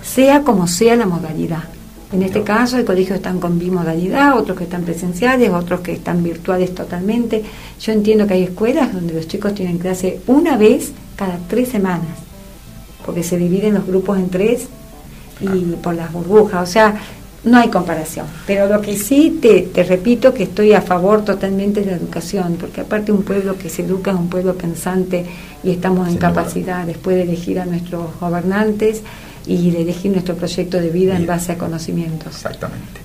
Sea 0.00 0.42
como 0.42 0.68
sea 0.68 0.94
la 0.94 1.06
modalidad. 1.06 1.64
En 2.10 2.22
este 2.22 2.42
caso, 2.42 2.78
el 2.78 2.86
colegio 2.86 3.16
están 3.16 3.38
con 3.38 3.58
bimodalidad, 3.58 4.38
otros 4.38 4.56
que 4.56 4.64
están 4.64 4.82
presenciales, 4.82 5.50
otros 5.50 5.80
que 5.80 5.92
están 5.92 6.22
virtuales 6.22 6.74
totalmente. 6.74 7.42
Yo 7.80 7.92
entiendo 7.92 8.26
que 8.26 8.34
hay 8.34 8.44
escuelas 8.44 8.94
donde 8.94 9.12
los 9.12 9.28
chicos 9.28 9.54
tienen 9.54 9.78
clase 9.78 10.20
una 10.26 10.56
vez 10.56 10.92
cada 11.16 11.38
tres 11.48 11.68
semanas, 11.68 12.16
porque 13.04 13.22
se 13.22 13.36
dividen 13.36 13.74
los 13.74 13.86
grupos 13.86 14.18
en 14.18 14.30
tres 14.30 14.68
y 15.40 15.74
por 15.82 15.94
las 15.94 16.10
burbujas. 16.10 16.66
O 16.66 16.72
sea, 16.72 16.98
no 17.44 17.58
hay 17.58 17.68
comparación. 17.68 18.26
Pero 18.46 18.66
lo 18.68 18.80
que 18.80 18.96
sí 18.96 19.38
te, 19.42 19.62
te 19.62 19.84
repito 19.84 20.32
que 20.32 20.44
estoy 20.44 20.72
a 20.72 20.80
favor 20.80 21.26
totalmente 21.26 21.80
de 21.80 21.90
la 21.90 21.96
educación, 21.98 22.56
porque 22.58 22.80
aparte 22.80 23.12
un 23.12 23.22
pueblo 23.22 23.58
que 23.58 23.68
se 23.68 23.82
educa 23.82 24.12
es 24.12 24.16
un 24.16 24.30
pueblo 24.30 24.54
pensante 24.54 25.26
y 25.62 25.70
estamos 25.70 26.08
en 26.08 26.16
capacidad 26.16 26.86
después 26.86 27.16
de 27.16 27.22
elegir 27.24 27.60
a 27.60 27.66
nuestros 27.66 28.18
gobernantes 28.18 29.02
y 29.48 29.70
de 29.70 29.82
elegir 29.82 30.12
nuestro 30.12 30.36
proyecto 30.36 30.78
de 30.78 30.90
vida 30.90 31.16
en 31.16 31.26
base 31.26 31.52
a 31.52 31.58
conocimientos. 31.58 32.34
Exactamente. 32.34 33.00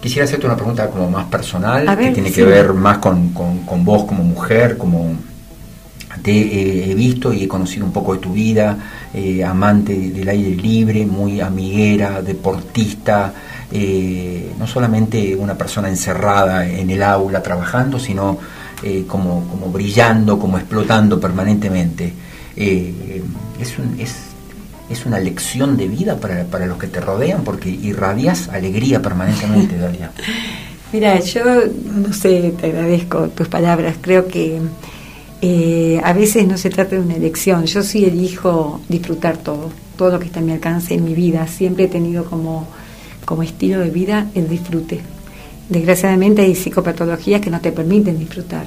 Quisiera 0.00 0.24
hacerte 0.24 0.46
una 0.46 0.56
pregunta 0.56 0.88
como 0.88 1.10
más 1.10 1.26
personal, 1.26 1.98
que 1.98 2.12
tiene 2.12 2.32
que 2.32 2.44
ver 2.44 2.72
más 2.72 2.98
con, 2.98 3.34
con, 3.34 3.84
vos 3.84 4.04
como 4.04 4.22
mujer, 4.22 4.78
como 4.78 5.14
te 6.22 6.90
he 6.90 6.94
visto 6.94 7.32
y 7.34 7.44
he 7.44 7.48
conocido 7.48 7.84
un 7.84 7.92
poco 7.92 8.14
de 8.14 8.20
tu 8.20 8.32
vida, 8.32 8.78
eh, 9.12 9.44
amante 9.44 9.94
del 9.94 10.28
aire 10.28 10.56
libre, 10.56 11.04
muy 11.04 11.40
amiguera, 11.40 12.22
deportista, 12.22 13.32
eh, 13.70 14.52
no 14.58 14.66
solamente 14.66 15.34
una 15.36 15.54
persona 15.58 15.88
encerrada 15.88 16.66
en 16.66 16.88
el 16.88 17.02
aula 17.02 17.42
trabajando, 17.42 17.98
sino 17.98 18.38
eh, 18.82 19.04
como, 19.06 19.46
como 19.48 19.66
brillando, 19.70 20.38
como 20.38 20.56
explotando 20.56 21.20
permanentemente. 21.20 22.12
es, 22.56 23.78
un, 23.78 24.00
es 24.00 24.29
es 24.90 25.06
una 25.06 25.20
lección 25.20 25.76
de 25.76 25.88
vida 25.88 26.16
para, 26.16 26.44
para 26.44 26.66
los 26.66 26.76
que 26.76 26.88
te 26.88 27.00
rodean 27.00 27.44
porque 27.44 27.70
irradias 27.70 28.48
alegría 28.48 29.00
permanentemente, 29.00 29.78
Dalia. 29.78 30.10
Mira, 30.92 31.20
yo 31.20 31.44
no 31.84 32.12
sé, 32.12 32.52
te 32.60 32.66
agradezco 32.66 33.28
tus 33.28 33.46
palabras. 33.46 33.96
Creo 34.00 34.26
que 34.26 34.60
eh, 35.40 36.00
a 36.02 36.12
veces 36.12 36.46
no 36.48 36.58
se 36.58 36.68
trata 36.68 36.96
de 36.96 37.02
una 37.02 37.14
elección. 37.14 37.64
Yo 37.66 37.82
sí 37.82 38.04
elijo 38.04 38.80
disfrutar 38.88 39.36
todo, 39.36 39.70
todo 39.96 40.10
lo 40.10 40.18
que 40.18 40.26
está 40.26 40.40
a 40.40 40.42
mi 40.42 40.52
alcance 40.52 40.94
en 40.94 41.04
mi 41.04 41.14
vida. 41.14 41.46
Siempre 41.46 41.84
he 41.84 41.88
tenido 41.88 42.24
como, 42.24 42.66
como 43.24 43.44
estilo 43.44 43.78
de 43.78 43.90
vida 43.90 44.26
el 44.34 44.48
disfrute. 44.48 45.00
Desgraciadamente 45.68 46.42
hay 46.42 46.56
psicopatologías 46.56 47.40
que 47.40 47.50
no 47.50 47.60
te 47.60 47.70
permiten 47.70 48.18
disfrutar. 48.18 48.66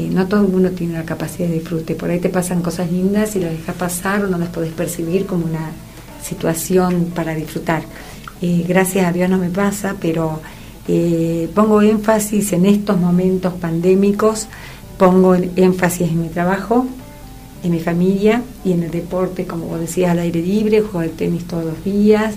Eh, 0.00 0.08
no 0.10 0.26
todo 0.26 0.40
el 0.46 0.48
mundo 0.48 0.70
tiene 0.70 0.94
la 0.94 1.04
capacidad 1.04 1.46
de 1.48 1.54
disfrute. 1.54 1.94
Por 1.94 2.08
ahí 2.08 2.18
te 2.20 2.30
pasan 2.30 2.62
cosas 2.62 2.90
lindas 2.90 3.36
y 3.36 3.40
las 3.40 3.52
dejas 3.52 3.76
pasar 3.76 4.24
o 4.24 4.28
no 4.28 4.38
las 4.38 4.48
podés 4.48 4.72
percibir 4.72 5.26
como 5.26 5.44
una 5.44 5.72
situación 6.22 7.12
para 7.14 7.34
disfrutar. 7.34 7.82
Eh, 8.40 8.64
gracias 8.66 9.06
a 9.06 9.12
Dios 9.12 9.28
no 9.28 9.36
me 9.36 9.50
pasa, 9.50 9.96
pero 10.00 10.40
eh, 10.88 11.50
pongo 11.54 11.82
énfasis 11.82 12.54
en 12.54 12.64
estos 12.64 12.98
momentos 12.98 13.52
pandémicos, 13.54 14.46
pongo 14.96 15.34
énfasis 15.34 16.08
en 16.08 16.22
mi 16.22 16.28
trabajo, 16.28 16.86
en 17.62 17.70
mi 17.70 17.80
familia 17.80 18.42
y 18.64 18.72
en 18.72 18.84
el 18.84 18.90
deporte, 18.90 19.46
como 19.46 19.66
vos 19.66 19.80
decías, 19.80 20.12
al 20.12 20.20
aire 20.20 20.40
libre, 20.40 20.80
juego 20.80 21.00
al 21.00 21.10
tenis 21.10 21.46
todos 21.46 21.64
los 21.64 21.84
días, 21.84 22.36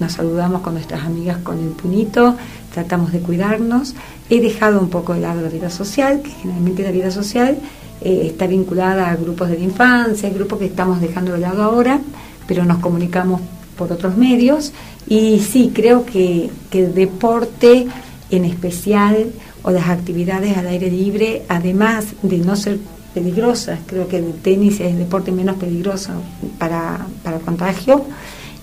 nos 0.00 0.12
saludamos 0.12 0.62
con 0.62 0.72
nuestras 0.72 1.04
amigas 1.04 1.36
con 1.42 1.58
el 1.58 1.72
punito, 1.72 2.34
tratamos 2.72 3.12
de 3.12 3.20
cuidarnos. 3.20 3.94
He 4.32 4.40
dejado 4.40 4.80
un 4.80 4.88
poco 4.88 5.12
de 5.12 5.20
lado 5.20 5.42
la 5.42 5.50
vida 5.50 5.68
social, 5.68 6.22
que 6.22 6.30
generalmente 6.30 6.82
la 6.82 6.90
vida 6.90 7.10
social 7.10 7.58
eh, 8.00 8.22
está 8.24 8.46
vinculada 8.46 9.10
a 9.10 9.16
grupos 9.16 9.50
de 9.50 9.58
la 9.58 9.64
infancia, 9.64 10.30
grupos 10.30 10.58
que 10.58 10.64
estamos 10.64 11.02
dejando 11.02 11.34
de 11.34 11.40
lado 11.40 11.62
ahora, 11.62 12.00
pero 12.46 12.64
nos 12.64 12.78
comunicamos 12.78 13.42
por 13.76 13.92
otros 13.92 14.16
medios. 14.16 14.72
Y 15.06 15.40
sí, 15.40 15.70
creo 15.74 16.06
que, 16.06 16.48
que 16.70 16.86
el 16.86 16.94
deporte 16.94 17.86
en 18.30 18.46
especial 18.46 19.32
o 19.64 19.70
las 19.70 19.90
actividades 19.90 20.56
al 20.56 20.66
aire 20.66 20.90
libre, 20.90 21.42
además 21.50 22.06
de 22.22 22.38
no 22.38 22.56
ser 22.56 22.78
peligrosas, 23.12 23.80
creo 23.84 24.08
que 24.08 24.16
el 24.16 24.32
tenis 24.40 24.80
es 24.80 24.92
el 24.92 24.98
deporte 24.98 25.30
menos 25.30 25.56
peligroso 25.56 26.12
para, 26.58 27.06
para 27.22 27.38
contagio, 27.40 28.06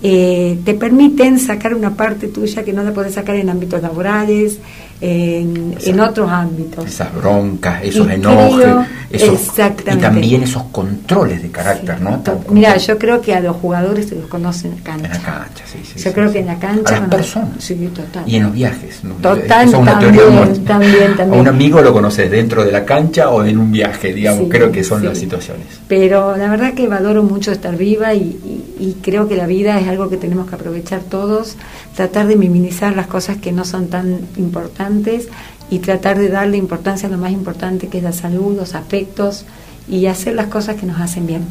eh, 0.02 0.58
te 0.64 0.76
permiten 0.76 1.40
sacar 1.40 1.74
una 1.74 1.96
parte 1.96 2.30
tuya 2.30 2.64
que 2.64 2.72
no 2.72 2.84
la 2.84 2.94
puedes 2.94 3.14
sacar 3.14 3.36
en 3.36 3.50
ámbitos 3.50 3.82
laborales, 3.82 4.58
en, 5.02 6.00
otros 6.00 6.30
ámbitos. 6.30 6.86
Esas 6.86 7.14
broncas, 7.16 7.84
esos 7.84 8.10
enojos, 8.10 8.86
y 9.12 9.98
también 9.98 10.44
esos 10.44 10.64
controles 10.72 11.42
de 11.42 11.50
carácter, 11.50 12.02
¿no? 12.02 12.22
Mira, 12.50 12.78
yo 12.78 12.98
creo 12.98 13.22
que 13.22 13.34
a 13.34 13.40
los 13.40 13.56
jugadores 13.56 14.10
se 14.10 14.16
los 14.16 14.28
conocen 14.28 14.72
en 14.72 14.78
la 14.78 14.84
cancha. 14.84 15.06
En 15.06 15.12
la 15.12 15.20
cancha, 15.20 15.64
sí, 15.72 15.80
sí. 15.84 16.00
Yo 16.00 16.14
creo 16.14 16.32
que 16.32 16.40
en 16.40 16.46
la 16.48 16.60
cancha. 16.60 16.98
A 16.98 17.00
las 17.00 17.10
personas. 17.10 17.50
Sí, 17.60 17.76
total. 17.94 18.24
Y 18.28 18.36
en 18.36 18.44
los 18.44 18.54
viajes. 18.54 19.04
¿no? 19.04 19.16
Total, 19.16 19.72
también, 19.72 20.66
también, 20.66 21.16
también. 21.16 21.34
A 21.34 21.42
un 21.42 21.48
amigo 21.48 21.82
lo 21.82 21.94
conoces 21.94 22.30
dentro 22.30 22.66
de 22.66 22.72
la 22.72 22.86
cancha 22.86 23.30
o 23.30 23.46
en 23.46 23.58
un 23.58 23.72
viaje, 23.72 24.14
digamos, 24.14 24.50
creo 24.50 24.72
que 24.72 24.84
son 24.84 25.06
las 25.06 25.18
situaciones. 25.18 25.66
Pero 25.88 26.36
la 26.36 26.50
verdad 26.50 26.74
que 26.74 26.88
valoro 26.88 27.24
mucho 27.24 27.52
estar 27.52 27.76
viva 27.76 28.14
y, 28.14 28.66
y 28.80 28.98
creo 29.02 29.28
que 29.28 29.36
la 29.36 29.46
vida 29.46 29.80
es 29.80 29.88
algo 29.88 30.10
que 30.10 30.18
tenemos 30.18 30.50
que 30.50 30.56
aprovechar 30.56 31.02
todos, 31.02 31.56
tratar 31.96 32.28
de 32.28 32.36
minimizar 32.36 32.96
las 32.96 33.08
cosas 33.08 33.38
que 33.38 33.52
no 33.52 33.66
son 33.66 33.88
tan 33.88 34.20
importantes 34.38 35.28
y 35.70 35.80
tratar 35.80 36.18
de 36.18 36.30
darle 36.30 36.58
importancia 36.58 37.08
a 37.08 37.12
lo 37.12 37.18
más 37.18 37.32
importante 37.32 37.88
que 37.88 38.00
es 38.00 38.04
la 38.04 38.14
salud, 38.14 38.56
los 38.56 38.76
afectos 38.76 39.46
y 39.88 40.06
hacer 40.08 40.34
las 40.36 40.48
cosas 40.48 40.76
que 40.76 40.86
nos 40.86 41.00
hacen 41.00 41.28
bien. 41.28 41.44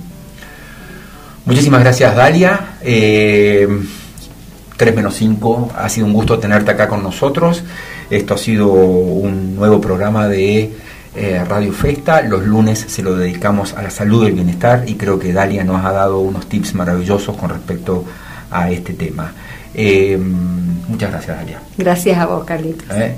Muchísimas 1.45 1.81
gracias 1.81 2.15
Dalia. 2.15 2.77
Eh, 2.83 3.69
3 4.77 4.95
menos 4.95 5.15
5, 5.17 5.73
ha 5.77 5.89
sido 5.89 6.07
un 6.07 6.13
gusto 6.13 6.39
tenerte 6.39 6.71
acá 6.71 6.89
con 6.89 7.03
nosotros. 7.03 7.65
Esto 8.11 8.35
ha 8.35 8.39
sido 8.39 8.69
un 8.69 9.57
nuevo 9.57 9.81
programa 9.81 10.29
de 10.29 10.73
eh, 11.17 11.45
Radio 11.49 11.73
Festa. 11.73 12.23
Los 12.23 12.45
lunes 12.45 12.87
se 12.87 13.03
lo 13.03 13.17
dedicamos 13.17 13.75
a 13.75 13.83
la 13.83 13.91
salud 13.91 14.25
y 14.25 14.29
el 14.29 14.35
bienestar 14.35 14.85
y 14.87 14.95
creo 14.95 15.19
que 15.19 15.33
Dalia 15.33 15.65
nos 15.65 15.85
ha 15.85 15.91
dado 15.91 16.21
unos 16.21 16.49
tips 16.49 16.75
maravillosos 16.75 17.37
con 17.37 17.51
respecto 17.51 18.05
a 18.51 18.71
este 18.71 18.93
tema. 18.93 19.33
Eh, 19.75 20.19
muchas 20.19 21.11
gracias, 21.11 21.37
Dalia. 21.37 21.61
Gracias 21.77 22.19
a 22.19 22.27
vos, 22.27 22.45
Carlitos. 22.45 22.89
¿Eh? 22.97 23.15